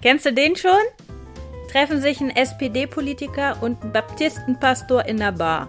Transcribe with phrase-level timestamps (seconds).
[0.00, 0.70] Kennst du den schon?
[1.72, 5.68] Treffen sich ein SPD-Politiker und ein Baptistenpastor in der Bar.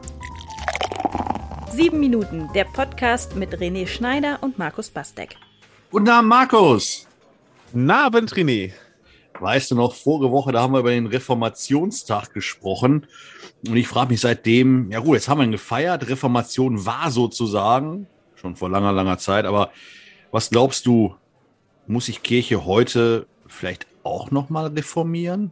[1.71, 5.35] Sieben Minuten, der Podcast mit René Schneider und Markus Bastek.
[5.89, 7.07] Guten Abend, Markus.
[7.71, 8.71] Guten Abend, René.
[9.39, 13.07] Weißt du noch, vorige Woche, da haben wir über den Reformationstag gesprochen.
[13.67, 16.07] Und ich frage mich seitdem, ja gut, jetzt haben wir ihn gefeiert.
[16.07, 18.05] Reformation war sozusagen,
[18.35, 19.45] schon vor langer, langer Zeit.
[19.45, 19.71] Aber
[20.29, 21.15] was glaubst du,
[21.87, 25.51] muss sich Kirche heute vielleicht auch nochmal reformieren?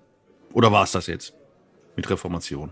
[0.53, 1.33] Oder war es das jetzt
[1.95, 2.71] mit Reformation?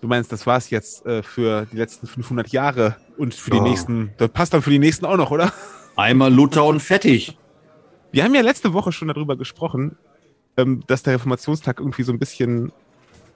[0.00, 3.60] Du meinst, das war es jetzt äh, für die letzten 500 Jahre und für die
[3.60, 5.52] nächsten, das passt dann für die nächsten auch noch, oder?
[5.96, 7.38] Einmal Luther und fertig.
[8.12, 9.96] Wir haben ja letzte Woche schon darüber gesprochen,
[10.56, 12.72] ähm, dass der Reformationstag irgendwie so ein bisschen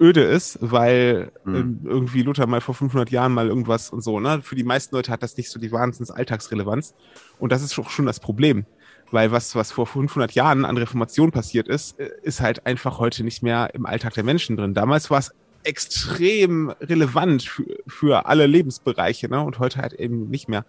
[0.00, 1.54] öde ist, weil Hm.
[1.54, 4.40] ähm, irgendwie Luther mal vor 500 Jahren mal irgendwas und so, ne?
[4.42, 6.94] Für die meisten Leute hat das nicht so die wahnsinns Alltagsrelevanz.
[7.38, 8.64] Und das ist auch schon das Problem.
[9.10, 13.24] Weil was, was vor 500 Jahren an Reformation passiert ist, äh, ist halt einfach heute
[13.24, 14.74] nicht mehr im Alltag der Menschen drin.
[14.74, 19.40] Damals war es extrem relevant für, für alle Lebensbereiche, ne?
[19.42, 20.64] Und heute halt eben nicht mehr.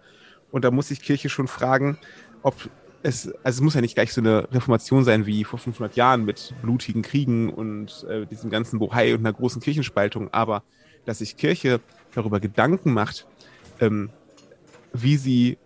[0.50, 1.98] Und da muss sich Kirche schon fragen,
[2.42, 2.54] ob
[3.02, 6.24] es, also es muss ja nicht gleich so eine Reformation sein wie vor 500 Jahren
[6.24, 10.62] mit blutigen Kriegen und äh, diesem ganzen Bohai und einer großen Kirchenspaltung, aber
[11.04, 11.80] dass sich Kirche
[12.14, 13.26] darüber Gedanken macht,
[13.80, 14.10] ähm,
[14.92, 15.58] wie sie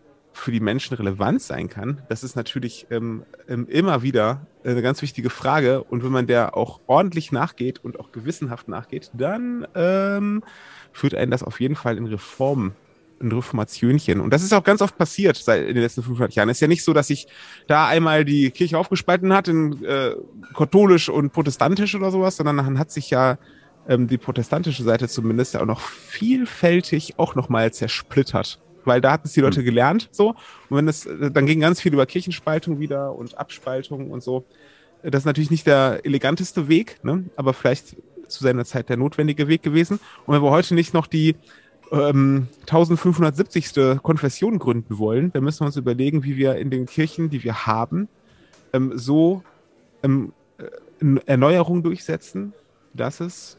[0.46, 5.02] für die Menschen relevant sein kann, das ist natürlich ähm, ähm, immer wieder eine ganz
[5.02, 5.82] wichtige Frage.
[5.82, 10.44] Und wenn man der auch ordentlich nachgeht und auch gewissenhaft nachgeht, dann ähm,
[10.92, 12.76] führt einen das auf jeden Fall in Reformen
[13.20, 14.20] ein Reformationchen.
[14.20, 16.48] Und das ist auch ganz oft passiert seit in den letzten 500 Jahren.
[16.48, 17.26] Es ist ja nicht so, dass sich
[17.66, 20.14] da einmal die Kirche aufgespalten hat in äh,
[20.54, 23.36] katholisch und protestantisch oder sowas, sondern dann hat sich ja
[23.88, 28.60] ähm, die protestantische Seite zumindest auch noch vielfältig auch nochmal zersplittert.
[28.86, 30.30] Weil da hatten es die Leute gelernt, so.
[30.70, 34.44] Und wenn es, dann ging ganz viel über Kirchenspaltung wieder und Abspaltung und so.
[35.02, 37.24] Das ist natürlich nicht der eleganteste Weg, ne?
[37.36, 37.96] aber vielleicht
[38.28, 40.00] zu seiner Zeit der notwendige Weg gewesen.
[40.24, 41.36] Und wenn wir heute nicht noch die
[41.92, 44.02] ähm, 1570.
[44.02, 47.66] Konfession gründen wollen, dann müssen wir uns überlegen, wie wir in den Kirchen, die wir
[47.66, 48.08] haben,
[48.72, 49.42] ähm, so
[50.02, 52.52] ähm, äh, Erneuerung durchsetzen,
[52.94, 53.56] dass es,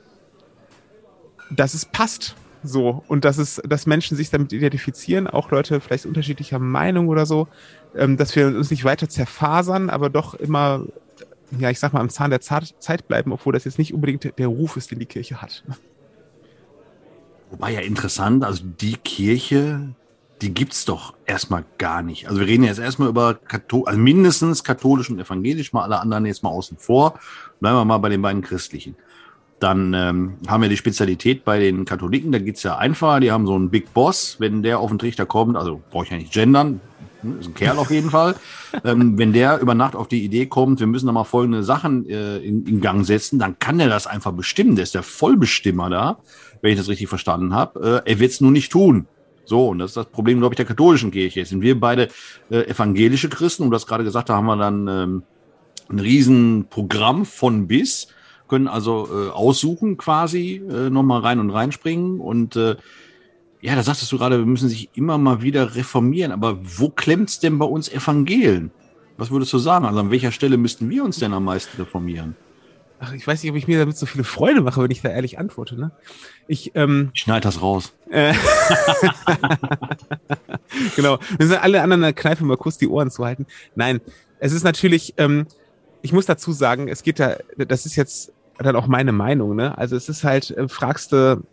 [1.49, 2.35] dass es passt.
[2.63, 7.25] So, und dass es, dass Menschen sich damit identifizieren, auch Leute vielleicht unterschiedlicher Meinung oder
[7.25, 7.47] so,
[7.95, 10.85] ähm, dass wir uns nicht weiter zerfasern, aber doch immer,
[11.57, 14.47] ja, ich sag mal, am Zahn der Zeit bleiben, obwohl das jetzt nicht unbedingt der
[14.47, 15.63] Ruf ist, den die Kirche hat.
[17.51, 19.96] Wobei ja interessant, also die Kirche,
[20.41, 22.28] die gibt's doch erstmal gar nicht.
[22.28, 26.25] Also wir reden jetzt erstmal über Kathol also mindestens katholisch und evangelisch, mal alle anderen
[26.25, 27.19] jetzt mal außen vor.
[27.59, 28.96] Bleiben wir mal bei den beiden christlichen.
[29.59, 33.47] Dann ähm, haben wir die Spezialität bei den Katholiken, da geht's ja einfacher, die haben
[33.47, 36.31] so einen Big Boss, wenn der auf den Trichter kommt, also brauche ich ja nicht
[36.31, 36.79] gendern,
[37.23, 38.35] ne, ist ein Kerl auf jeden Fall.
[38.84, 42.07] ähm, wenn der über Nacht auf die Idee kommt, wir müssen da mal folgende Sachen
[42.07, 44.75] äh, in, in Gang setzen, dann kann der das einfach bestimmen.
[44.75, 46.19] Der ist der Vollbestimmer da,
[46.62, 48.03] wenn ich das richtig verstanden habe.
[48.06, 49.07] Äh, er wird's nur nicht tun.
[49.46, 51.40] So, und das ist das Problem, glaube ich, der katholischen Kirche.
[51.40, 52.09] Jetzt sind wir beide
[52.51, 55.23] äh, evangelische Christen, und du hast gerade gesagt, da haben wir dann ähm,
[55.90, 58.09] ein Riesenprogramm von bis,
[58.47, 62.19] können also äh, aussuchen quasi, äh, nochmal rein und reinspringen.
[62.19, 62.75] Und äh,
[63.62, 66.31] ja, da sagtest du gerade, wir müssen sich immer mal wieder reformieren.
[66.31, 68.72] Aber wo klemmt's denn bei uns Evangelen?
[69.18, 69.85] Was würdest du sagen?
[69.85, 72.35] Also an welcher Stelle müssten wir uns denn am meisten reformieren?
[73.00, 75.09] Ach, ich weiß nicht, ob ich mir damit so viele Freude mache, wenn ich da
[75.09, 75.79] ehrlich antworte.
[75.79, 75.91] Ne?
[76.47, 77.94] Ich, ähm, Schneid das raus.
[78.09, 78.34] äh,
[80.96, 81.19] genau.
[81.38, 83.46] Wir sind alle anderen in der Kneipe mal kurz die Ohren zu halten.
[83.75, 84.02] Nein,
[84.40, 85.46] es ist natürlich, ähm,
[86.02, 89.78] ich muss dazu sagen, es geht da, das ist jetzt dann auch meine Meinung, ne?
[89.78, 91.44] Also es ist halt, äh, fragst du,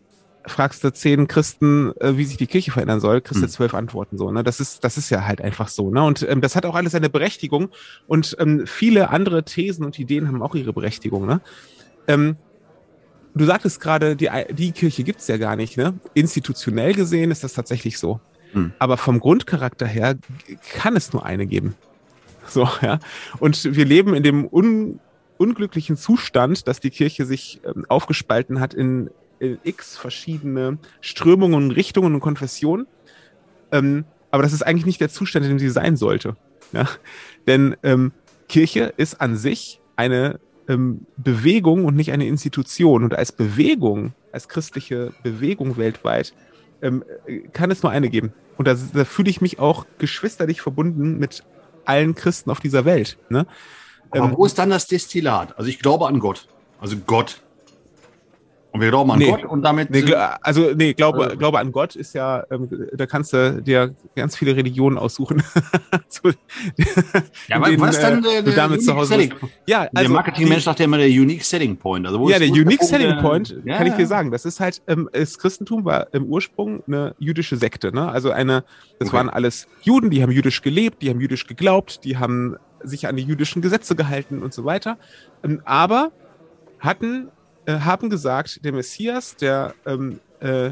[0.47, 3.53] fragst du zehn Christen, äh, wie sich die Kirche verändern soll, kriegst du Hm.
[3.53, 4.43] zwölf Antworten so, ne?
[4.45, 6.03] Das ist, das ist ja halt einfach so, ne?
[6.05, 7.69] Und ähm, das hat auch alles seine Berechtigung
[8.07, 11.41] und ähm, viele andere Thesen und Ideen haben auch ihre Berechtigung, ne?
[12.07, 12.37] Ähm,
[13.35, 15.95] du sagtest gerade, die, die Kirche gibt's ja gar nicht, ne?
[16.15, 18.21] Institutionell gesehen ist das tatsächlich so.
[18.53, 18.73] Hm.
[18.79, 20.17] Aber vom Grundcharakter her
[20.73, 21.75] kann es nur eine geben.
[22.47, 22.99] So, ja.
[23.41, 25.01] Und wir leben in dem un
[25.45, 32.15] unglücklichen Zustand, dass die Kirche sich ähm, aufgespalten hat in, in x verschiedene Strömungen Richtungen
[32.15, 32.87] und Konfessionen.
[33.71, 36.37] Ähm, aber das ist eigentlich nicht der Zustand, in dem sie sein sollte.
[36.73, 36.89] Ja?
[37.47, 38.13] Denn ähm,
[38.49, 43.05] Kirche ist an sich eine ähm, Bewegung und nicht eine Institution.
[43.05, 46.33] Und als Bewegung, als christliche Bewegung weltweit,
[46.81, 48.33] ähm, äh, kann es nur eine geben.
[48.57, 51.45] Und da, da fühle ich mich auch geschwisterlich verbunden mit
[51.85, 53.19] allen Christen auf dieser Welt.
[53.29, 53.47] Ne?
[54.15, 55.57] Aber Ähm, wo ist dann das Destillat?
[55.59, 56.47] Also ich glaube an Gott.
[56.81, 57.41] Also Gott.
[58.73, 59.31] Und wir glauben an Nee.
[59.31, 59.89] Gott und damit.
[59.91, 60.13] Nee,
[60.43, 61.37] also, nee, Glaube, Äh.
[61.37, 65.45] Glaube an Gott ist ja, ähm, da kannst du dir ganz viele Religionen aussuchen.
[66.09, 66.31] Zu-
[67.49, 69.33] ja, aber was dann äh, der, du damit zu Hause Selling.
[69.69, 72.05] Ja, Der Marketingmensch sagt ja immer der Unique Selling Point.
[72.05, 74.33] Also ja, der Unique Punkt, Selling der- Point, Ja, kann ich dir sagen.
[74.33, 77.93] Das ist halt, ähm, das Christentum war im Ursprung eine jüdische Sekte.
[77.95, 78.09] Ne?
[78.11, 78.65] Also eine,
[78.99, 79.19] das Okay.
[79.19, 83.17] waren alles Juden, die haben jüdisch gelebt, die haben jüdisch geglaubt, die haben sich an
[83.17, 84.99] die jüdischen Gesetze gehalten und so weiter.
[85.43, 86.13] Ähm, aber
[86.79, 87.29] hatten,
[87.67, 90.71] äh, haben gesagt, der Messias, der, ähm, äh,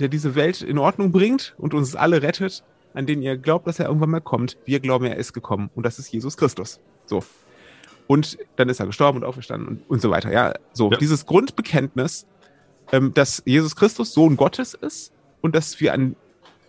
[0.00, 2.64] der diese Welt in Ordnung bringt und uns alle rettet,
[2.94, 4.56] an den ihr glaubt, dass er irgendwann mal kommt.
[4.64, 5.70] Wir glauben, er ist gekommen.
[5.74, 6.80] Und das ist Jesus Christus.
[7.06, 7.22] So.
[8.06, 10.32] Und dann ist er gestorben und auferstanden und, und so weiter.
[10.32, 10.90] Ja, so.
[10.90, 10.98] Ja.
[10.98, 12.26] Dieses Grundbekenntnis,
[12.92, 16.16] ähm, dass Jesus Christus Sohn Gottes ist und dass wir an,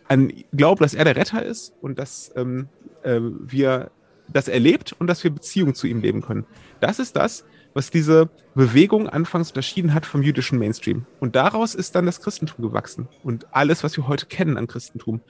[0.07, 2.69] an glauben, dass er der Retter ist und dass ähm,
[3.03, 3.91] äh, wir
[4.31, 6.45] das erlebt und dass wir Beziehung zu ihm leben können.
[6.79, 11.05] Das ist das, was diese Bewegung anfangs unterschieden hat vom jüdischen Mainstream.
[11.19, 15.21] Und daraus ist dann das Christentum gewachsen und alles, was wir heute kennen an Christentum.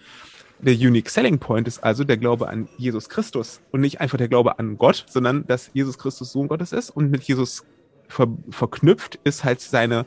[0.59, 4.27] Der Unique Selling Point ist also der Glaube an Jesus Christus und nicht einfach der
[4.27, 7.63] Glaube an Gott, sondern dass Jesus Christus Sohn Gottes ist und mit Jesus
[8.07, 10.05] ver verknüpft ist halt seine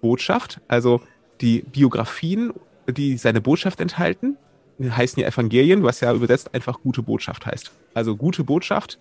[0.00, 1.00] Botschaft, also
[1.40, 2.52] die Biografien,
[2.88, 4.36] die seine Botschaft enthalten,
[4.80, 7.72] heißen ja Evangelien, was ja übersetzt einfach gute Botschaft heißt.
[7.94, 8.98] Also gute Botschaft,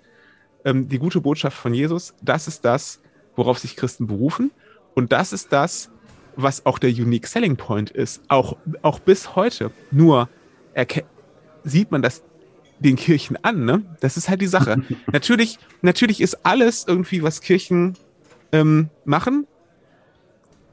[0.63, 3.01] ähm, die gute Botschaft von Jesus, das ist das,
[3.35, 4.51] worauf sich Christen berufen.
[4.93, 5.89] Und das ist das,
[6.35, 9.71] was auch der Unique Selling Point ist, auch, auch bis heute.
[9.91, 10.29] Nur
[11.63, 12.23] sieht man das
[12.79, 13.83] den Kirchen an, ne?
[14.01, 14.81] Das ist halt die Sache.
[15.11, 17.97] natürlich, natürlich ist alles irgendwie, was Kirchen
[18.51, 19.47] ähm, machen,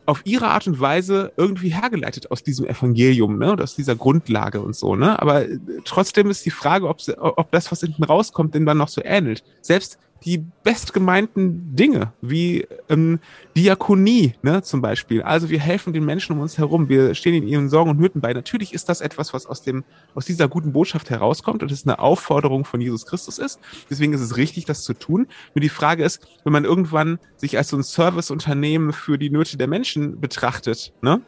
[0.07, 4.61] auf ihre Art und Weise irgendwie hergeleitet aus diesem Evangelium, ne, und aus dieser Grundlage
[4.61, 5.21] und so, ne.
[5.21, 8.89] Aber äh, trotzdem ist die Frage, ob, ob das, was hinten rauskommt, dem dann noch
[8.89, 9.45] so ähnelt.
[9.61, 13.19] Selbst die bestgemeinten Dinge, wie ähm,
[13.57, 15.23] Diakonie, ne, zum Beispiel.
[15.23, 18.21] Also wir helfen den Menschen um uns herum, wir stehen in ihren Sorgen und Nöten
[18.21, 18.33] bei.
[18.33, 19.85] Natürlich ist das etwas, was aus dem,
[20.15, 23.61] aus dieser guten Botschaft herauskommt und es eine Aufforderung von Jesus Christus ist.
[23.91, 25.27] Deswegen ist es richtig, das zu tun.
[25.55, 29.57] Nur die Frage ist, wenn man irgendwann sich als so ein Serviceunternehmen für die Nöte
[29.57, 31.21] der Menschen betrachtet, ne?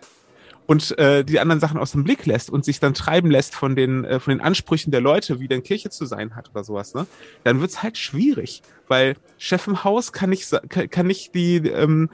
[0.67, 3.77] Und äh, die anderen Sachen aus dem Blick lässt und sich dann treiben lässt von
[3.77, 6.95] den, äh, von den Ansprüchen der Leute, wie denn Kirche zu sein hat oder sowas,
[6.95, 7.07] ne?
[7.43, 10.51] Dann wird's halt schwierig, weil Chef im Haus kann nicht,
[10.91, 12.09] kann nicht die, ähm,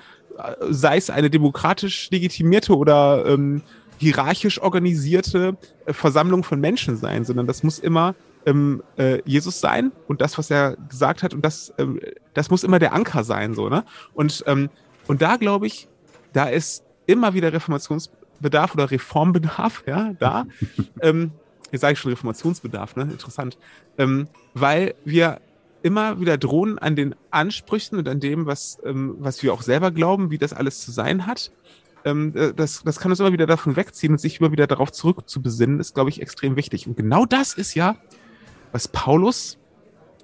[0.68, 3.62] sei es eine demokratisch legitimierte oder ähm,
[3.98, 5.56] hierarchisch organisierte
[5.86, 8.14] äh, Versammlung von Menschen sein, sondern das muss immer
[8.46, 12.00] ähm, äh, Jesus sein und das, was er gesagt hat, und das, ähm,
[12.32, 13.84] das muss immer der Anker sein, so, ne?
[14.14, 14.70] Und, ähm,
[15.06, 15.88] und da glaube ich,
[16.32, 17.50] da ist immer wieder
[18.40, 20.46] Reformationsbedarf oder Reformbedarf, ja, da.
[21.02, 21.32] ähm,
[21.70, 23.02] jetzt sage ich schon Reformationsbedarf, ne?
[23.02, 23.58] Interessant.
[23.98, 25.40] Ähm, weil wir
[25.82, 29.90] immer wieder drohen an den Ansprüchen und an dem, was, ähm, was wir auch selber
[29.90, 31.52] glauben, wie das alles zu sein hat.
[32.04, 34.92] Ähm, äh, das, das kann uns immer wieder davon wegziehen und sich immer wieder darauf
[34.92, 36.86] zurückzubesinnen, ist, glaube ich, extrem wichtig.
[36.86, 37.96] Und genau das ist ja,
[38.72, 39.58] was Paulus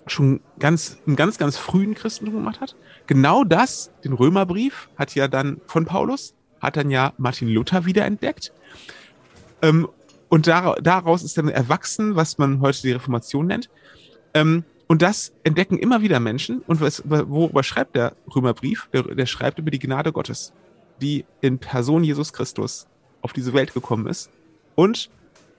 [0.07, 2.77] schon ganz, im ganz, ganz frühen Christentum gemacht hat.
[3.07, 6.36] Genau das, den Römerbrief, hat ja dann von Paulus,
[6.67, 8.53] hat dann ja Martin Luther wiederentdeckt.
[9.63, 9.89] Ähm,
[10.29, 13.71] und dar daraus ist dann erwachsen, was man heute die Reformation nennt.
[14.35, 16.63] Ähm, und das entdecken immer wieder Menschen.
[16.67, 18.89] Und was, worüber schreibt der Römerbrief?
[18.93, 20.53] Der, der schreibt über die Gnade Gottes,
[21.01, 22.87] die in Person Jesus Christus
[23.23, 24.31] auf diese Welt gekommen ist
[24.75, 25.11] und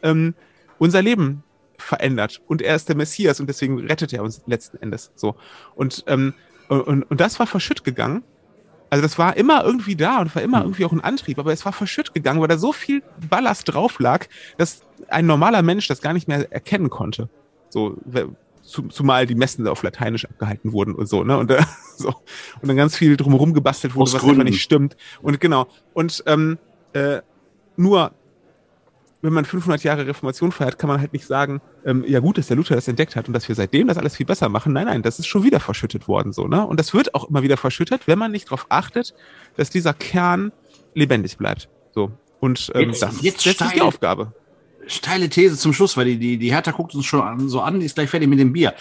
[0.04, 0.36] ähm,
[0.80, 1.44] unser Leben
[1.77, 2.42] verändert.
[2.48, 5.12] Und er ist der Messias und deswegen rettet er uns letzten Endes.
[5.15, 5.36] So.
[5.75, 6.33] Und, ähm,
[6.69, 8.24] und, und das war verschütt gegangen.
[8.89, 11.66] Also das war immer irgendwie da und war immer irgendwie auch ein Antrieb, aber es
[11.66, 16.02] war verschütt gegangen, weil da so viel Ballast drauf lag, dass ein normaler Mensch das
[16.02, 17.30] gar nicht mehr erkennen konnte.
[17.69, 17.97] So,
[18.64, 21.38] zu, zumal die Messen auf Lateinisch abgehalten wurden und so, ne?
[21.38, 21.61] Und, äh,
[21.97, 22.09] so.
[22.09, 24.42] und dann ganz viel drumherum gebastelt wurde, Aus was Gründen.
[24.42, 24.97] einfach nicht stimmt.
[25.21, 25.68] Und genau.
[25.94, 26.57] Und ähm,
[26.94, 27.21] äh,
[27.78, 28.11] nur
[29.21, 32.47] wenn man 500 Jahre Reformation feiert, kann man halt nicht sagen, ähm, ja gut, dass
[32.47, 34.74] der Luther das entdeckt hat und dass wir seitdem das alles viel besser machen.
[34.74, 36.66] Nein, nein, das ist schon wieder verschüttet worden so, ne?
[36.66, 39.14] Und das wird auch immer wieder verschüttet, wenn man nicht darauf achtet,
[39.56, 40.52] dass dieser Kern
[40.94, 41.68] lebendig bleibt.
[41.94, 42.12] So.
[42.40, 44.33] Und ähm, Jetzt- das, jetzt das ist die steil- Aufgabe.
[44.86, 47.80] Steile These zum Schluss, weil die, die, die Hertha guckt uns schon an, so an,
[47.81, 48.74] die ist gleich fertig mit dem Bier.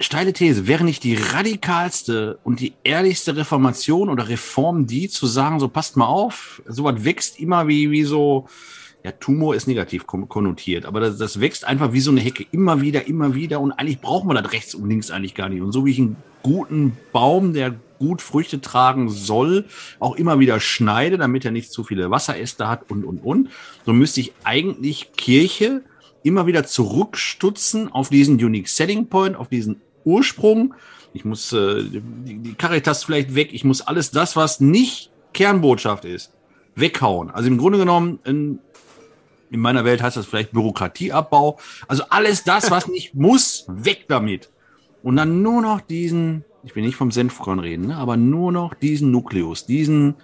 [0.00, 5.60] Steile These, wäre nicht die radikalste und die ehrlichste Reformation oder Reform die, zu sagen,
[5.60, 8.48] so passt mal auf, sowas wächst immer wie, wie so,
[9.04, 12.46] ja, Tumor ist negativ kon- konnotiert, aber das, das wächst einfach wie so eine Hecke,
[12.52, 15.60] immer wieder, immer wieder und eigentlich braucht man das rechts und links eigentlich gar nicht.
[15.60, 19.66] Und so wie ich einen guten Baum, der gut Früchte tragen soll,
[20.00, 23.50] auch immer wieder schneide, damit er nicht zu viele Wasseräste hat und, und, und,
[23.86, 25.82] so müsste ich eigentlich Kirche
[26.24, 30.74] immer wieder zurückstutzen auf diesen Unique Selling Point, auf diesen Ursprung.
[31.14, 33.50] Ich muss äh, die, Caritas vielleicht weg.
[33.52, 36.32] Ich muss alles das, was nicht Kernbotschaft ist,
[36.74, 37.30] weghauen.
[37.30, 38.60] Also im Grunde genommen, in,
[39.52, 41.58] in meiner Welt heißt das vielleicht Bürokratieabbau.
[41.86, 44.50] Also alles das, was nicht muss, weg damit.
[45.02, 48.74] Und dann nur noch diesen, ich will nicht vom Senfkorn reden, ne, aber nur noch
[48.74, 50.14] diesen Nukleus, diesen,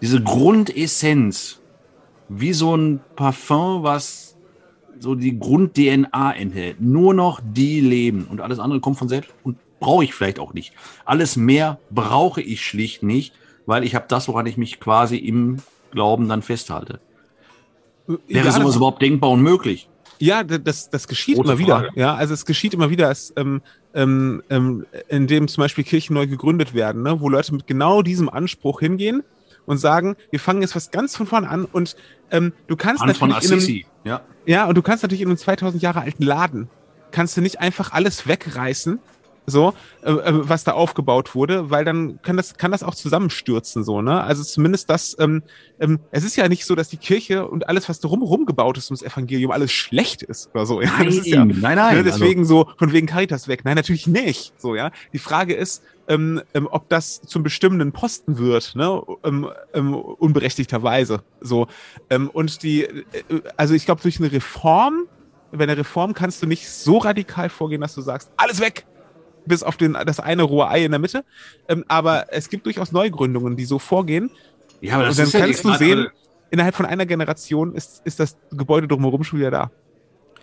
[0.00, 1.60] diese Grundessenz,
[2.28, 4.36] wie so ein Parfum, was
[4.98, 6.80] so die Grund-DNA enthält.
[6.80, 10.54] Nur noch die leben und alles andere kommt von selbst und brauche ich vielleicht auch
[10.54, 10.72] nicht.
[11.04, 13.34] Alles mehr brauche ich schlicht nicht,
[13.66, 15.58] weil ich habe das, woran ich mich quasi im
[15.92, 17.00] Glauben dann festhalte.
[18.06, 19.88] Wäre ja, sowas überhaupt denkbar und möglich?
[20.18, 21.78] Ja, das, das geschieht Rote immer wieder.
[21.80, 22.00] Frage.
[22.00, 23.60] Ja, also es geschieht immer wieder, dass, ähm,
[23.94, 28.28] ähm, ähm, indem zum Beispiel Kirchen neu gegründet werden, ne, wo Leute mit genau diesem
[28.28, 29.22] Anspruch hingehen
[29.66, 31.96] und sagen, wir fangen jetzt was ganz von vorne an und
[32.30, 34.20] ähm, du kannst An natürlich von Assisi, einem, ja.
[34.46, 36.68] ja, und du kannst natürlich in einem 2000 Jahre alten Laden
[37.10, 38.98] kannst du nicht einfach alles wegreißen
[39.46, 43.84] so, äh, äh, was da aufgebaut wurde, weil dann kann das, kann das auch zusammenstürzen,
[43.84, 44.22] so, ne?
[44.22, 45.42] Also zumindest das, ähm,
[45.78, 48.78] ähm, es ist ja nicht so, dass die Kirche und alles, was da rum, gebaut
[48.78, 50.80] ist, ums Evangelium, alles schlecht ist oder so.
[50.80, 50.90] Ja?
[50.98, 51.96] Nein, ja, nein, nein.
[51.96, 52.64] Ne, deswegen also.
[52.64, 53.64] so, von wegen Caritas weg.
[53.64, 54.52] Nein, natürlich nicht.
[54.58, 54.90] So, ja.
[55.12, 59.02] Die Frage ist, ähm, ähm, ob das zum bestimmenden Posten wird, ne?
[59.24, 61.22] Ähm, ähm, unberechtigterweise.
[61.40, 61.66] So.
[62.10, 63.02] Ähm, und die, äh,
[63.56, 65.06] also ich glaube, durch eine Reform,
[65.52, 68.86] bei einer Reform kannst du nicht so radikal vorgehen, dass du sagst, alles weg,
[69.46, 71.24] bis auf den, das eine rohe Ei in der Mitte.
[71.68, 74.30] Ähm, aber es gibt durchaus Neugründungen, die so vorgehen.
[74.80, 76.06] Ja, aber das und dann ist kannst ja du sehen,
[76.50, 79.70] innerhalb von einer Generation ist, ist das Gebäude drumherum schon wieder da.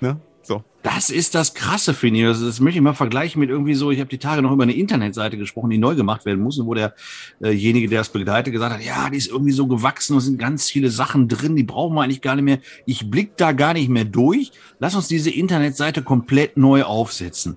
[0.02, 0.20] Ne?
[0.44, 0.64] So.
[0.82, 2.26] Das ist das Krasse, finde ich.
[2.26, 4.64] Das, das möchte ich mal vergleichen mit irgendwie so, ich habe die Tage noch über
[4.64, 8.74] eine Internetseite gesprochen, die neu gemacht werden muss, und wo derjenige, der das begleitet, gesagt
[8.74, 11.96] hat, ja, die ist irgendwie so gewachsen und sind ganz viele Sachen drin, die brauchen
[11.96, 12.60] wir eigentlich gar nicht mehr.
[12.86, 14.52] Ich blick da gar nicht mehr durch.
[14.80, 17.56] Lass uns diese Internetseite komplett neu aufsetzen.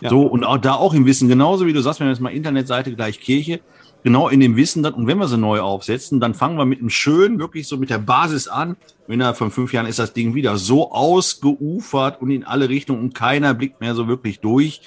[0.00, 0.10] Ja.
[0.10, 2.30] So, und auch da auch im Wissen, genauso wie du sagst, wenn wir jetzt mal
[2.30, 3.60] Internetseite gleich Kirche,
[4.02, 6.80] genau in dem Wissen, dann, und wenn wir sie neu aufsetzen, dann fangen wir mit
[6.80, 8.76] einem schönen, wirklich so mit der Basis an.
[9.08, 13.14] Innerhalb von fünf Jahren ist das Ding wieder so ausgeufert und in alle Richtungen und
[13.14, 14.82] keiner blickt mehr so wirklich durch.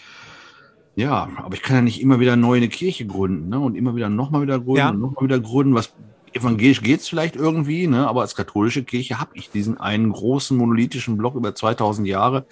[0.95, 3.59] Ja, aber ich kann ja nicht immer wieder neu eine Kirche gründen, ne?
[3.59, 4.89] Und immer wieder nochmal wieder gründen ja.
[4.89, 5.73] und nochmal wieder gründen.
[5.73, 5.93] Was
[6.33, 8.07] evangelisch geht's vielleicht irgendwie, ne?
[8.07, 12.45] Aber als katholische Kirche habe ich diesen einen großen monolithischen Block über 2000 Jahre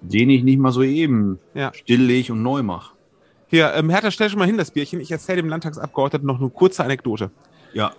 [0.00, 1.72] den ich nicht mal so eben ja.
[1.74, 2.94] stilllege und neu mache.
[3.48, 5.00] Hier, ähm, Hertha, stell schon mal hin das Bierchen.
[5.00, 7.30] Ich erzähle dem Landtagsabgeordneten noch eine kurze Anekdote.
[7.72, 7.92] Ja,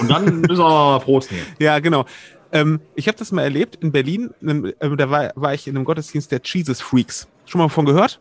[0.00, 1.46] und dann müssen wir mal Prost nehmen.
[1.58, 2.06] Ja, genau.
[2.52, 4.30] Ähm, ich habe das mal erlebt in Berlin.
[4.42, 7.28] Ähm, da war, war ich in einem Gottesdienst der Jesus Freaks.
[7.46, 8.20] Schon mal von gehört?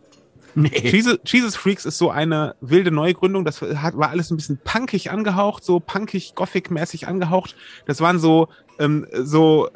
[0.55, 0.69] Nee.
[0.89, 3.45] Jesus, Jesus Freaks ist so eine wilde Neugründung.
[3.45, 7.55] Das hat, war alles ein bisschen punkig angehaucht, so punkig, gothic-mäßig angehaucht.
[7.85, 8.49] Das waren so,
[8.79, 9.69] ähm, so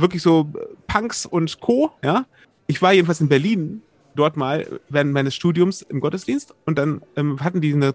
[0.00, 0.50] wirklich so
[0.86, 1.92] Punks und Co.
[2.02, 2.26] Ja,
[2.66, 3.82] ich war jedenfalls in Berlin
[4.14, 7.94] dort mal während meines Studiums im Gottesdienst und dann ähm, hatten die eine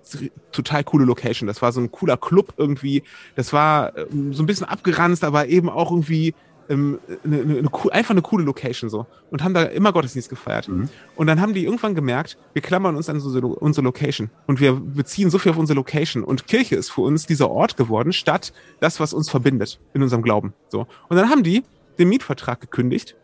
[0.52, 1.48] total coole Location.
[1.48, 3.04] Das war so ein cooler Club irgendwie.
[3.36, 6.34] Das war ähm, so ein bisschen abgeranzt, aber eben auch irgendwie
[6.70, 10.68] ähm, eine, eine, eine, einfach eine coole Location so und haben da immer Gottesdienst gefeiert.
[10.68, 10.90] Mhm.
[11.16, 14.74] Und dann haben die irgendwann gemerkt, wir klammern uns an unsere, unsere Location und wir
[14.74, 18.54] beziehen so viel auf unsere Location und Kirche ist für uns dieser Ort geworden, statt
[18.80, 20.54] das, was uns verbindet in unserem Glauben.
[20.70, 21.64] So und dann haben die
[22.00, 23.16] den Mietvertrag gekündigt.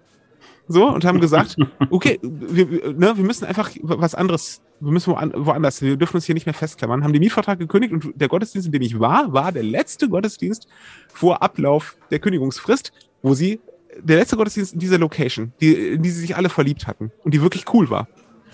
[0.68, 1.58] So, und haben gesagt,
[1.90, 6.36] okay, wir, ne, wir müssen einfach was anderes, wir müssen woanders, wir dürfen uns hier
[6.36, 9.52] nicht mehr festklammern, haben den Mietvertrag gekündigt und der Gottesdienst, in dem ich war, war
[9.52, 10.68] der letzte Gottesdienst
[11.14, 12.92] vor Ablauf der Kündigungsfrist,
[13.22, 13.60] wo sie,
[14.02, 17.34] der letzte Gottesdienst in dieser Location, die, in die sie sich alle verliebt hatten und
[17.34, 18.08] die wirklich cool war.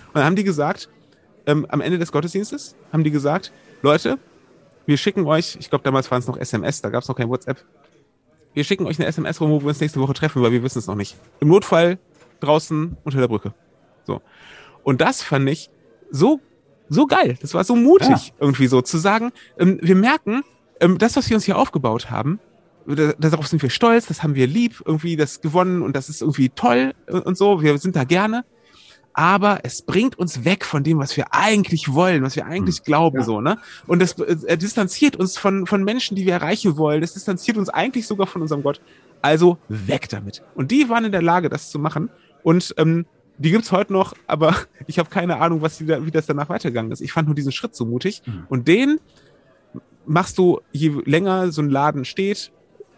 [0.08, 0.90] Und dann haben die gesagt,
[1.46, 4.18] ähm, am Ende des Gottesdienstes, haben die gesagt, Leute,
[4.86, 7.28] wir schicken euch, ich glaube damals waren es noch SMS, da gab es noch kein
[7.28, 7.64] WhatsApp,
[8.54, 10.78] wir schicken euch eine SMS rum, wo wir uns nächste Woche treffen, weil wir wissen
[10.78, 11.16] es noch nicht.
[11.40, 11.98] Im Notfall
[12.40, 13.54] draußen unter der Brücke.
[14.04, 14.20] So.
[14.82, 15.70] Und das fand ich
[16.10, 16.40] so,
[16.88, 17.38] so geil.
[17.40, 18.34] Das war so mutig, ja.
[18.40, 20.42] irgendwie so zu sagen, ähm, wir merken,
[20.80, 22.40] ähm, das, was wir uns hier aufgebaut haben,
[22.86, 26.20] da, darauf sind wir stolz, das haben wir lieb, irgendwie das gewonnen und das ist
[26.20, 27.62] irgendwie toll und, und so.
[27.62, 28.44] Wir sind da gerne
[29.14, 32.84] aber es bringt uns weg von dem, was wir eigentlich wollen, was wir eigentlich hm.
[32.84, 33.24] glauben, ja.
[33.24, 33.58] so, ne?
[33.86, 37.00] Und das äh, distanziert uns von, von Menschen, die wir erreichen wollen.
[37.00, 38.80] Das distanziert uns eigentlich sogar von unserem Gott.
[39.20, 40.42] Also weg damit.
[40.54, 42.10] Und die waren in der Lage, das zu machen.
[42.42, 43.06] Und ähm,
[43.38, 46.48] die gibt's heute noch, aber ich habe keine Ahnung, was die da, wie das danach
[46.48, 47.00] weitergegangen ist.
[47.00, 48.22] Ich fand nur diesen Schritt so mutig.
[48.26, 48.46] Mhm.
[48.48, 49.00] Und den
[50.06, 52.52] machst du, je länger so ein Laden steht,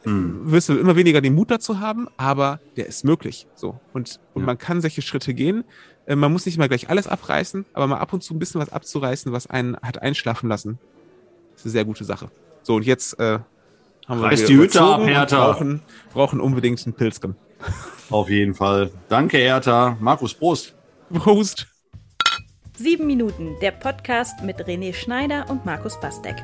[0.05, 0.51] mhm.
[0.51, 3.47] wirst du immer weniger den Mut dazu haben, aber der ist möglich.
[3.55, 3.79] So.
[3.93, 4.47] Und, und ja.
[4.47, 5.65] man kann solche Schritte gehen.
[6.07, 8.61] Äh, man muss nicht immer gleich alles abreißen, aber mal ab und zu ein bisschen
[8.61, 10.79] was abzureißen, was einen hat einschlafen lassen,
[11.57, 12.31] ist eine sehr gute Sache.
[12.63, 13.39] So, und jetzt äh,
[14.07, 15.53] haben wir Reiß die Hütte ab, Hertha.
[15.53, 15.81] Brauchen,
[16.13, 17.37] brauchen unbedingt einen Pilzken.
[18.11, 18.91] Auf jeden Fall.
[19.09, 19.97] Danke, Hertha.
[20.01, 20.75] Markus, Prost.
[21.13, 21.67] Prost.
[22.77, 26.35] Sieben Minuten, der Podcast mit René Schneider und Markus Bastek.